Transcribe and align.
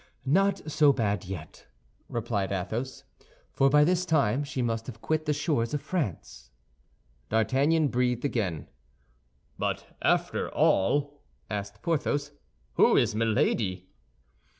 "Not 0.25 0.71
so 0.71 0.91
bad 0.91 1.25
yet," 1.25 1.67
replied 2.09 2.51
Athos; 2.51 3.03
"for 3.51 3.69
by 3.69 3.83
this 3.83 4.03
time 4.03 4.43
she 4.43 4.63
must 4.63 4.87
have 4.87 4.99
quit 4.99 5.27
the 5.27 5.31
shores 5.31 5.75
of 5.75 5.81
France." 5.83 6.49
D'Artagnan 7.29 7.89
breathed 7.89 8.25
again. 8.25 8.67
"But 9.59 9.95
after 10.01 10.49
all," 10.55 11.21
asked 11.51 11.83
Porthos, 11.83 12.31
"who 12.77 12.97
is 12.97 13.13
Milady?" 13.13 13.89